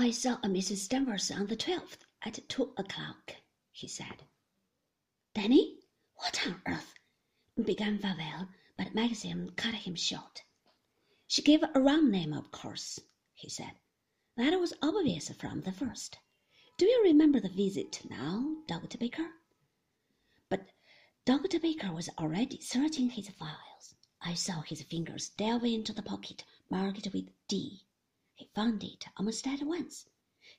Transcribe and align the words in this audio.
I 0.00 0.12
saw 0.12 0.34
a 0.34 0.46
Mrs. 0.46 0.88
Danvers 0.88 1.28
on 1.32 1.48
the 1.48 1.56
12th 1.56 1.98
at 2.22 2.48
two 2.48 2.72
o'clock, 2.76 3.34
he 3.72 3.88
said. 3.88 4.22
Danny, 5.34 5.80
what 6.14 6.46
on 6.46 6.62
earth? 6.66 6.94
began 7.60 7.98
Favell, 7.98 8.48
but 8.76 8.94
Maxim 8.94 9.50
cut 9.56 9.74
him 9.74 9.96
short. 9.96 10.44
She 11.26 11.42
gave 11.42 11.64
a 11.64 11.80
wrong 11.80 12.12
name, 12.12 12.32
of 12.32 12.52
course, 12.52 13.00
he 13.34 13.48
said. 13.48 13.72
That 14.36 14.60
was 14.60 14.72
obvious 14.80 15.30
from 15.30 15.62
the 15.62 15.72
first. 15.72 16.18
Do 16.76 16.86
you 16.86 17.02
remember 17.02 17.40
the 17.40 17.48
visit 17.48 18.02
now, 18.08 18.54
Dr. 18.68 18.98
Baker? 18.98 19.28
But 20.48 20.68
Dr. 21.24 21.58
Baker 21.58 21.92
was 21.92 22.08
already 22.16 22.60
searching 22.60 23.10
his 23.10 23.30
files. 23.30 23.96
I 24.22 24.34
saw 24.34 24.60
his 24.60 24.82
fingers 24.82 25.30
delve 25.30 25.64
into 25.64 25.92
the 25.92 26.02
pocket 26.02 26.44
marked 26.70 27.08
with 27.12 27.30
D. 27.48 27.82
He 28.38 28.48
found 28.54 28.84
it 28.84 29.04
almost 29.16 29.48
at 29.48 29.64
once. 29.64 30.06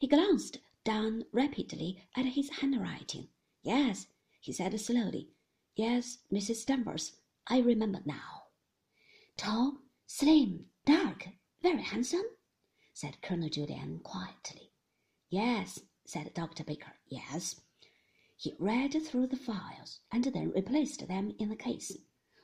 He 0.00 0.08
glanced 0.08 0.58
down 0.82 1.24
rapidly 1.30 2.02
at 2.16 2.26
his 2.26 2.50
handwriting. 2.50 3.28
Yes, 3.62 4.08
he 4.40 4.52
said 4.52 4.78
slowly. 4.80 5.28
Yes, 5.76 6.18
Mrs. 6.32 6.66
Danvers, 6.66 7.12
I 7.46 7.60
remember 7.60 8.00
now. 8.04 8.48
Tall, 9.36 9.78
slim, 10.08 10.66
dark, 10.84 11.28
very 11.62 11.82
handsome? 11.82 12.24
said 12.92 13.22
Colonel 13.22 13.48
Julyan 13.48 14.02
quietly. 14.02 14.72
Yes, 15.30 15.78
said 16.04 16.34
Dr. 16.34 16.64
Baker. 16.64 16.94
Yes. 17.06 17.60
He 18.36 18.56
read 18.58 19.00
through 19.06 19.28
the 19.28 19.36
files 19.36 20.00
and 20.10 20.24
then 20.24 20.50
replaced 20.50 21.06
them 21.06 21.32
in 21.38 21.48
the 21.48 21.54
case. 21.54 21.96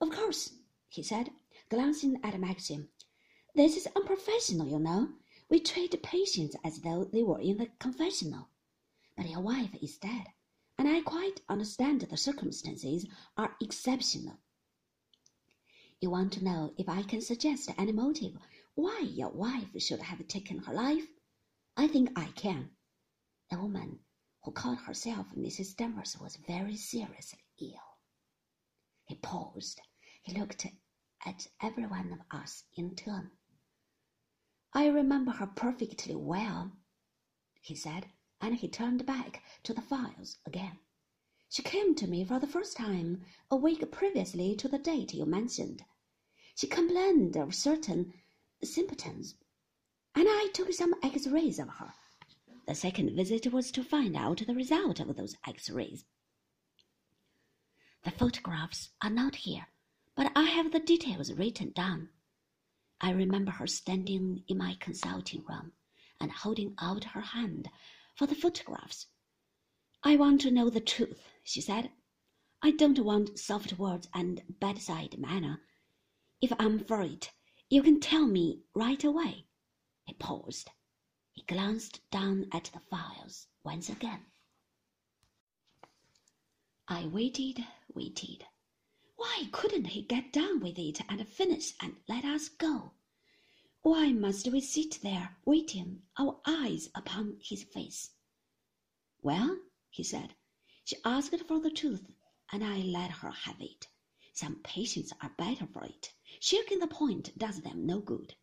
Of 0.00 0.08
course, 0.08 0.54
he 0.88 1.02
said, 1.02 1.32
glancing 1.68 2.18
at 2.24 2.40
Maxim. 2.40 2.88
This 3.54 3.76
is 3.76 3.88
unprofessional, 3.96 4.68
you 4.68 4.78
know. 4.78 5.08
We 5.48 5.60
treat 5.60 6.02
patients 6.02 6.54
as 6.62 6.80
though 6.80 7.04
they 7.04 7.22
were 7.22 7.40
in 7.40 7.56
the 7.56 7.66
confessional. 7.78 8.48
But 9.16 9.30
your 9.30 9.40
wife 9.40 9.74
is 9.82 9.98
dead, 9.98 10.26
and 10.78 10.86
I 10.86 11.00
quite 11.00 11.40
understand 11.48 12.02
the 12.02 12.16
circumstances 12.16 13.06
are 13.36 13.56
exceptional. 13.60 14.38
You 16.00 16.10
want 16.10 16.32
to 16.34 16.44
know 16.44 16.74
if 16.78 16.88
I 16.88 17.02
can 17.02 17.20
suggest 17.20 17.70
any 17.76 17.90
motive 17.90 18.36
why 18.74 19.00
your 19.00 19.30
wife 19.30 19.70
should 19.78 20.02
have 20.02 20.28
taken 20.28 20.58
her 20.58 20.72
life? 20.72 21.08
I 21.76 21.88
think 21.88 22.16
I 22.16 22.26
can. 22.36 22.70
The 23.50 23.58
woman 23.58 23.98
who 24.44 24.52
called 24.52 24.78
herself 24.78 25.26
Mrs. 25.36 25.74
Danvers 25.74 26.16
was 26.20 26.36
very 26.36 26.76
seriously 26.76 27.40
ill. 27.60 27.98
He 29.06 29.16
paused. 29.16 29.80
He 30.22 30.38
looked 30.38 30.64
at 31.26 31.48
every 31.60 31.86
one 31.86 32.12
of 32.12 32.20
us 32.40 32.62
in 32.76 32.94
turn. 32.94 33.32
I 34.72 34.86
remember 34.86 35.32
her 35.32 35.46
perfectly 35.46 36.14
well, 36.14 36.72
he 37.60 37.74
said, 37.74 38.06
and 38.40 38.56
he 38.56 38.68
turned 38.68 39.06
back 39.06 39.42
to 39.64 39.74
the 39.74 39.80
files 39.80 40.38
again. 40.46 40.78
She 41.48 41.62
came 41.62 41.94
to 41.94 42.06
me 42.06 42.24
for 42.24 42.38
the 42.38 42.46
first 42.46 42.76
time 42.76 43.24
a 43.50 43.56
week 43.56 43.90
previously 43.90 44.54
to 44.56 44.68
the 44.68 44.78
date 44.78 45.14
you 45.14 45.24
mentioned. 45.24 45.84
She 46.54 46.66
complained 46.66 47.36
of 47.36 47.54
certain 47.54 48.12
symptoms, 48.62 49.34
and 50.14 50.26
I 50.28 50.48
took 50.52 50.72
some 50.72 50.94
x-rays 51.02 51.58
of 51.58 51.68
her. 51.68 51.92
The 52.66 52.74
second 52.74 53.16
visit 53.16 53.50
was 53.52 53.70
to 53.72 53.82
find 53.82 54.14
out 54.14 54.46
the 54.46 54.54
result 54.54 55.00
of 55.00 55.16
those 55.16 55.36
x-rays. 55.46 56.04
The 58.04 58.10
photographs 58.10 58.90
are 59.02 59.10
not 59.10 59.36
here, 59.36 59.68
but 60.14 60.30
I 60.36 60.44
have 60.44 60.72
the 60.72 60.80
details 60.80 61.32
written 61.32 61.72
down. 61.72 62.10
I 63.00 63.12
remember 63.12 63.52
her 63.52 63.66
standing 63.66 64.42
in 64.48 64.58
my 64.58 64.76
consulting 64.80 65.44
room 65.48 65.72
and 66.20 66.32
holding 66.32 66.74
out 66.80 67.04
her 67.04 67.20
hand 67.20 67.70
for 68.16 68.26
the 68.26 68.34
photographs. 68.34 69.06
I 70.02 70.16
want 70.16 70.40
to 70.42 70.50
know 70.50 70.68
the 70.70 70.80
truth, 70.80 71.28
she 71.44 71.60
said. 71.60 71.90
I 72.62 72.72
don't 72.72 72.98
want 72.98 73.38
soft 73.38 73.78
words 73.78 74.08
and 74.14 74.42
bedside 74.60 75.18
manner. 75.18 75.60
If 76.40 76.52
I'm 76.58 76.80
for 76.80 77.02
it, 77.02 77.30
you 77.70 77.82
can 77.82 78.00
tell 78.00 78.26
me 78.26 78.62
right 78.74 79.02
away. 79.04 79.46
He 80.04 80.14
paused. 80.14 80.70
He 81.32 81.42
glanced 81.42 82.00
down 82.10 82.46
at 82.52 82.64
the 82.72 82.80
files 82.80 83.46
once 83.62 83.88
again. 83.88 84.26
I 86.88 87.06
waited, 87.06 87.64
waited. 87.94 88.44
Why 89.20 89.48
couldn't 89.50 89.86
he 89.86 90.02
get 90.02 90.32
done 90.32 90.60
with 90.60 90.78
it 90.78 91.00
and 91.08 91.26
finish 91.26 91.74
and 91.80 91.96
let 92.08 92.24
us 92.24 92.48
go? 92.48 92.92
Why 93.82 94.12
must 94.12 94.46
we 94.48 94.60
sit 94.60 95.00
there 95.02 95.36
waiting, 95.44 96.02
our 96.16 96.40
eyes 96.44 96.88
upon 96.94 97.38
his 97.42 97.64
face? 97.64 98.10
Well, 99.22 99.58
he 99.90 100.04
said, 100.04 100.34
she 100.84 100.96
asked 101.04 101.36
for 101.46 101.58
the 101.58 101.70
truth, 101.70 102.12
and 102.52 102.64
I 102.64 102.78
let 102.78 103.10
her 103.10 103.30
have 103.30 103.60
it. 103.60 103.88
Some 104.32 104.56
patients 104.62 105.12
are 105.20 105.34
better 105.36 105.66
for 105.66 105.84
it. 105.84 106.12
Shirking 106.38 106.78
the 106.78 106.86
point 106.86 107.36
does 107.36 107.62
them 107.62 107.86
no 107.86 108.00
good. 108.00 108.36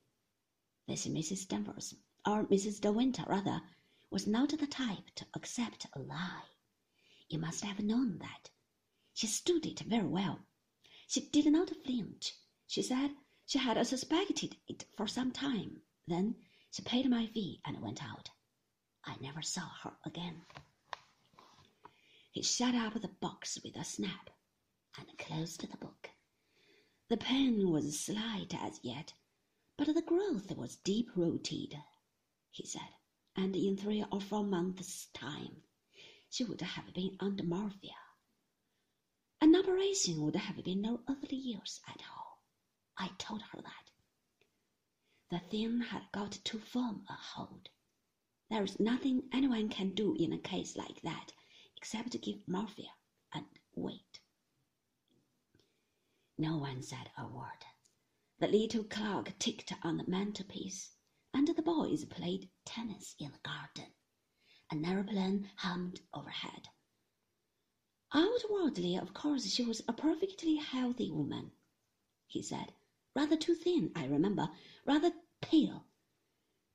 This 0.87 1.07
Mrs. 1.07 1.47
Danvers, 1.47 1.95
or 2.25 2.45
Mrs. 2.45 2.81
De 2.81 2.91
Winter 2.91 3.23
rather, 3.27 3.61
was 4.09 4.27
not 4.27 4.49
the 4.49 4.67
type 4.67 5.09
to 5.15 5.25
accept 5.33 5.87
a 5.93 5.99
lie. 5.99 6.43
You 7.29 7.39
must 7.39 7.63
have 7.63 7.79
known 7.79 8.17
that. 8.19 8.49
She 9.13 9.27
stood 9.27 9.65
it 9.65 9.79
very 9.81 10.07
well. 10.07 10.39
She 11.07 11.21
did 11.21 11.45
not 11.51 11.69
flinch. 11.83 12.33
She 12.67 12.81
said 12.81 13.15
she 13.45 13.59
had 13.59 13.85
suspected 13.85 14.57
it 14.67 14.85
for 14.97 15.07
some 15.07 15.31
time. 15.31 15.81
Then 16.07 16.35
she 16.71 16.81
paid 16.81 17.09
my 17.09 17.27
fee 17.27 17.61
and 17.65 17.81
went 17.81 18.03
out. 18.03 18.31
I 19.03 19.15
never 19.21 19.41
saw 19.41 19.69
her 19.83 19.97
again. 20.03 20.45
He 22.31 22.41
shut 22.41 22.75
up 22.75 22.95
the 22.95 23.07
box 23.07 23.59
with 23.63 23.75
a 23.75 23.83
snap 23.83 24.29
and 24.97 25.17
closed 25.17 25.61
the 25.61 25.77
book. 25.77 26.09
The 27.07 27.17
pen 27.17 27.69
was 27.69 27.99
slight 27.99 28.53
as 28.55 28.79
yet, 28.81 29.13
but 29.77 29.93
the 29.93 30.01
growth 30.01 30.51
was 30.57 30.77
deep 30.77 31.15
rooted, 31.15 31.77
he 32.49 32.65
said, 32.65 32.89
and 33.35 33.55
in 33.55 33.77
three 33.77 34.03
or 34.11 34.19
four 34.19 34.43
months' 34.43 35.07
time 35.13 35.61
she 36.29 36.43
would 36.43 36.61
have 36.61 36.93
been 36.93 37.15
under 37.19 37.43
morphia. 37.43 37.95
An 39.65 39.71
operation 39.71 40.21
would 40.21 40.35
have 40.35 40.63
been 40.63 40.81
no 40.81 41.01
earthly 41.09 41.39
use 41.39 41.81
at 41.87 41.99
all. 42.15 42.39
I 42.99 43.07
told 43.17 43.41
her 43.41 43.63
that. 43.63 43.89
The 45.31 45.39
thing 45.39 45.81
had 45.81 46.03
got 46.11 46.33
too 46.43 46.59
firm 46.59 47.03
a 47.09 47.13
hold. 47.13 47.69
There 48.47 48.63
is 48.63 48.79
nothing 48.79 49.27
anyone 49.33 49.69
can 49.69 49.95
do 49.95 50.13
in 50.17 50.31
a 50.33 50.37
case 50.37 50.75
like 50.75 51.01
that 51.01 51.31
except 51.75 52.11
to 52.11 52.19
give 52.19 52.47
morphia 52.47 52.91
and 53.33 53.47
wait. 53.73 54.19
No 56.37 56.57
one 56.57 56.83
said 56.83 57.09
a 57.17 57.25
word. 57.27 57.65
The 58.37 58.47
little 58.47 58.83
clock 58.83 59.33
ticked 59.39 59.73
on 59.81 59.97
the 59.97 60.07
mantelpiece, 60.07 60.95
and 61.33 61.47
the 61.47 61.63
boys 61.63 62.05
played 62.05 62.51
tennis 62.65 63.15
in 63.17 63.31
the 63.31 63.39
garden. 63.39 63.95
An 64.69 64.85
aeroplane 64.85 65.49
hummed 65.55 66.01
overhead. 66.13 66.69
Outwardly, 68.13 68.95
of 68.95 69.13
course, 69.13 69.45
she 69.47 69.63
was 69.63 69.81
a 69.87 69.93
perfectly 69.93 70.55
healthy 70.55 71.11
woman, 71.11 71.51
he 72.27 72.41
said. 72.41 72.73
Rather 73.15 73.37
too 73.37 73.55
thin, 73.55 73.91
I 73.95 74.05
remember, 74.05 74.49
rather 74.85 75.11
pale. 75.41 75.85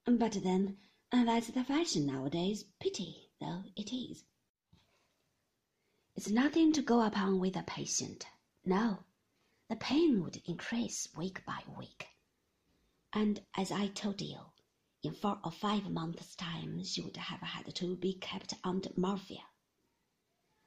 But 0.06 0.42
then, 0.42 0.78
uh, 1.12 1.24
that's 1.24 1.48
the 1.48 1.64
fashion 1.64 2.06
nowadays. 2.06 2.64
Pity, 2.80 3.30
though 3.40 3.64
it 3.76 3.92
is. 3.92 4.24
It's 6.16 6.28
nothing 6.28 6.72
to 6.72 6.82
go 6.82 7.02
upon 7.02 7.38
with 7.38 7.56
a 7.56 7.62
patient. 7.62 8.26
No, 8.64 9.04
the 9.68 9.76
pain 9.76 10.22
would 10.22 10.42
increase 10.46 11.08
week 11.16 11.44
by 11.46 11.62
week. 11.78 12.08
And 13.12 13.42
as 13.56 13.70
I 13.70 13.88
told 13.88 14.20
you, 14.20 14.38
in 15.02 15.14
four 15.14 15.38
or 15.44 15.50
five 15.50 15.88
months' 15.90 16.34
time 16.36 16.84
she 16.84 17.00
would 17.00 17.16
have 17.16 17.40
had 17.40 17.74
to 17.74 17.96
be 17.96 18.14
kept 18.14 18.54
under 18.64 18.90
morphia. 18.96 19.42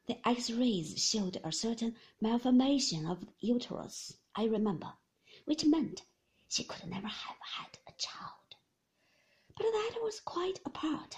The 0.08 0.28
x-rays 0.28 1.04
showed 1.04 1.40
a 1.44 1.52
certain 1.52 1.96
malformation 2.20 3.06
of 3.06 3.22
the 3.22 3.34
uterus, 3.40 4.18
I 4.36 4.46
remember, 4.46 4.94
which 5.46 5.66
meant 5.66 6.04
she 6.48 6.64
could 6.64 6.86
never 6.88 7.08
have 7.08 7.38
had 7.42 7.80
a 7.88 7.92
child. 7.98 8.56
But 9.56 9.64
that 9.64 10.00
was 10.02 10.20
quite 10.20 10.60
apart. 10.66 11.16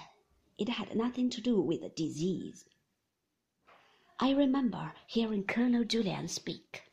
It 0.58 0.70
had 0.70 0.96
nothing 0.96 1.30
to 1.32 1.42
do 1.42 1.60
with 1.62 1.82
the 1.82 1.90
disease. 1.90 2.66
I 4.20 4.32
remember 4.32 4.94
hearing 5.08 5.46
Colonel 5.46 5.84
Julyan 5.84 6.30
speak 6.30 6.84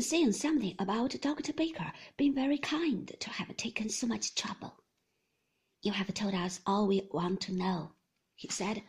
saying 0.00 0.32
something 0.32 0.74
about 0.80 1.20
Dr. 1.20 1.52
Baker 1.52 1.92
being 2.16 2.34
very 2.34 2.58
kind 2.58 3.14
to 3.20 3.30
have 3.30 3.56
taken 3.56 3.88
so 3.88 4.08
much 4.08 4.34
trouble. 4.34 4.74
You 5.82 5.92
have 5.92 6.12
told 6.14 6.34
us 6.34 6.60
all 6.66 6.88
we 6.88 7.08
want 7.12 7.40
to 7.42 7.52
know, 7.52 7.92
he 8.34 8.48
said, 8.48 8.82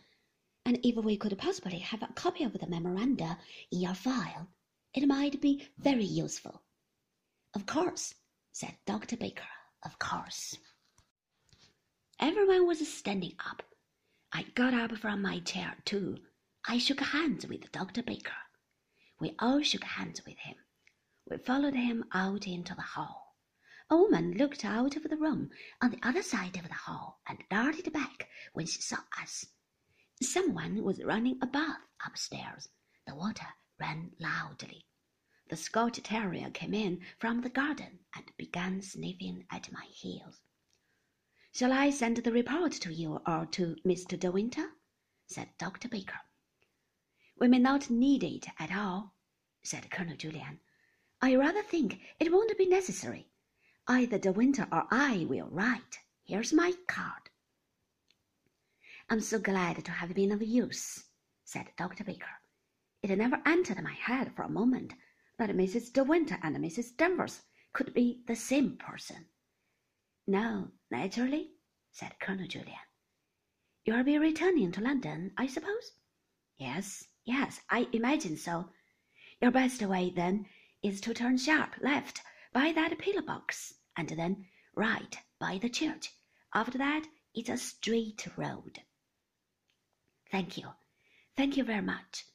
and 0.66 0.80
if 0.84 0.96
we 0.96 1.16
could 1.16 1.38
possibly 1.38 1.78
have 1.78 2.02
a 2.02 2.14
copy 2.14 2.44
of 2.44 2.54
the 2.54 2.68
memoranda 2.68 3.38
in 3.72 3.82
your 3.82 3.94
file, 3.94 4.50
it 4.96 5.08
might 5.08 5.40
be 5.40 5.68
very 5.78 6.04
useful. 6.04 6.64
Of 7.54 7.68
course, 7.68 8.16
said 8.52 8.76
Dr. 8.86 9.16
Baker, 9.16 9.48
of 9.84 10.00
course. 10.00 10.58
Everyone 12.20 12.66
was 12.66 12.88
standing 12.92 13.34
up. 13.40 13.62
I 14.32 14.44
got 14.56 14.74
up 14.74 14.98
from 14.98 15.22
my 15.22 15.40
chair, 15.40 15.76
too. 15.86 16.18
I 16.68 16.80
shook 16.80 17.00
hands 17.00 17.46
with 17.46 17.72
Dr. 17.72 18.02
Baker. 18.02 18.34
We 19.20 19.36
all 19.38 19.62
shook 19.62 19.84
hands 19.84 20.26
with 20.26 20.38
him. 20.38 20.56
We 21.30 21.38
followed 21.38 21.76
him 21.76 22.06
out 22.12 22.48
into 22.48 22.74
the 22.74 22.82
hall. 22.82 23.36
A 23.90 23.98
woman 23.98 24.32
looked 24.32 24.66
out 24.66 24.96
of 24.96 25.04
the 25.04 25.16
room 25.16 25.52
on 25.82 25.92
the 25.92 26.00
other 26.02 26.24
side 26.24 26.58
of 26.58 26.68
the 26.68 26.74
hall 26.74 27.22
and 27.28 27.44
darted 27.52 27.94
back 27.94 28.30
when 28.54 28.66
she 28.66 28.82
saw 28.82 28.98
us. 29.22 29.46
Someone 30.22 30.82
was 30.82 31.04
running 31.04 31.38
a 31.42 31.46
bath 31.46 31.82
upstairs. 32.06 32.70
The 33.06 33.14
water 33.14 33.48
ran 33.78 34.14
loudly. 34.18 34.86
The 35.50 35.58
Scotch 35.58 36.02
terrier 36.02 36.50
came 36.50 36.74
in 36.74 37.02
from 37.20 37.42
the 37.42 37.50
garden 37.50 38.00
and 38.16 38.32
began 38.38 38.82
sniffing 38.82 39.46
at 39.52 39.72
my 39.72 39.86
heels. 39.86 40.42
Shall 41.52 41.74
I 41.74 41.90
send 41.90 42.18
the 42.18 42.32
report 42.32 42.72
to 42.74 42.94
you 42.94 43.22
or 43.28 43.46
to 43.52 43.76
Mr. 43.86 44.20
De 44.20 44.32
Winter? 44.32 44.72
said 45.28 45.50
Dr. 45.58 45.90
Baker. 45.90 46.22
We 47.38 47.48
may 47.50 47.60
not 47.60 47.90
need 47.90 48.24
it 48.24 48.48
at 48.58 48.72
all, 48.72 49.14
said 49.64 49.92
Colonel 49.92 50.16
Julyan. 50.16 50.60
I 51.22 51.36
rather 51.36 51.62
think 51.62 52.00
it 52.20 52.32
won't 52.32 52.58
be 52.58 52.66
necessary. 52.66 53.30
Either 53.88 54.18
De 54.18 54.32
Winter 54.32 54.68
or 54.72 54.88
I 54.90 55.26
will 55.28 55.50
write. 55.50 56.00
Here's 56.24 56.54
my 56.54 56.74
card. 56.88 57.30
I'm 59.08 59.22
so 59.22 59.38
glad 59.38 59.86
to 59.86 59.92
have 59.92 60.16
been 60.16 60.32
of 60.32 60.42
use, 60.42 61.06
said 61.44 61.68
Dr. 61.78 62.04
Baker. 62.04 62.42
It 63.04 63.16
never 63.16 63.40
entered 63.46 63.82
my 63.84 63.94
head 63.94 64.34
for 64.36 64.42
a 64.42 64.50
moment 64.50 64.96
that 65.38 65.52
Mrs. 65.52 65.94
De 65.94 66.04
Winter 66.04 66.40
and 66.42 66.58
Mrs. 66.58 66.98
Danvers 66.98 67.44
could 67.72 67.94
be 67.94 68.24
the 68.26 68.36
same 68.36 68.78
person. 68.78 69.28
No, 70.26 70.72
naturally, 70.90 71.52
said 71.92 72.20
Colonel 72.20 72.48
Julyan. 72.48 72.74
You'll 73.86 74.04
be 74.04 74.18
returning 74.18 74.72
to 74.72 74.82
London, 74.82 75.34
I 75.38 75.46
suppose? 75.46 75.92
Yes, 76.58 77.06
yes, 77.26 77.62
I 77.70 77.88
imagine 77.92 78.38
so. 78.38 78.72
Your 79.40 79.52
best 79.52 79.84
way, 79.84 80.10
then, 80.10 80.48
is 80.82 81.00
to 81.02 81.14
turn 81.14 81.38
sharp 81.38 81.76
left 81.80 82.22
by 82.54 82.72
that 82.72 82.98
pillar 82.98 83.22
box, 83.22 83.76
and 83.96 84.10
then 84.10 84.48
right 84.74 85.16
by 85.40 85.60
the 85.60 85.70
church. 85.70 86.12
After 86.56 86.80
that, 86.80 87.06
it's 87.36 87.50
a 87.50 87.58
straight 87.58 88.26
road. 88.36 88.82
Thank 90.32 90.58
you. 90.58 90.74
Thank 91.38 91.58
you 91.58 91.64
very 91.64 91.82
much. 91.82 92.26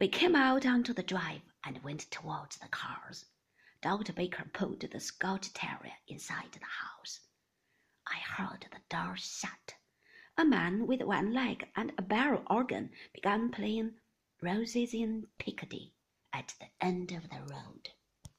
We 0.00 0.08
came 0.08 0.34
out 0.34 0.66
onto 0.66 0.92
the 0.92 1.02
drive 1.02 1.42
and 1.64 1.82
went 1.82 2.10
towards 2.10 2.56
the 2.56 2.68
cars. 2.68 3.26
Dr. 3.82 4.12
Baker 4.12 4.44
pulled 4.52 4.80
the 4.80 5.00
Scotch 5.00 5.52
Terrier 5.52 5.94
inside 6.08 6.52
the 6.52 6.64
house. 6.64 7.20
I 8.06 8.16
heard 8.18 8.66
the 8.70 8.80
door 8.88 9.16
shut. 9.16 9.74
A 10.36 10.44
man 10.44 10.86
with 10.86 11.02
one 11.02 11.32
leg 11.32 11.70
and 11.76 11.92
a 11.96 12.02
barrel 12.02 12.42
organ 12.48 12.90
began 13.12 13.50
playing 13.50 14.00
Roses 14.40 14.94
in 14.94 15.28
Picardy 15.38 15.94
at 16.32 16.54
the 16.58 16.66
end 16.80 17.12
of 17.12 17.28
the 17.28 17.40
road. 17.42 17.90